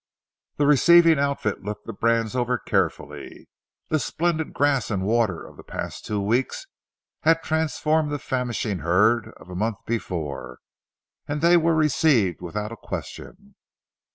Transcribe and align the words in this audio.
The 0.57 0.65
receiving 0.65 1.19
outfit 1.19 1.61
looked 1.61 1.85
the 1.85 1.93
brands 1.93 2.35
over 2.35 2.57
carefully. 2.57 3.47
The 3.89 3.99
splendid 3.99 4.51
grass 4.51 4.89
and 4.89 5.03
water 5.03 5.45
of 5.45 5.57
the 5.57 5.63
past 5.63 6.05
two 6.07 6.19
weeks 6.19 6.65
had 7.19 7.43
transformed 7.43 8.11
the 8.11 8.17
famishing 8.17 8.79
herd 8.79 9.27
of 9.37 9.51
a 9.51 9.55
month 9.55 9.77
before, 9.85 10.57
and 11.27 11.39
they 11.41 11.55
were 11.55 11.75
received 11.75 12.41
without 12.41 12.71
a 12.71 12.77
question. 12.81 13.53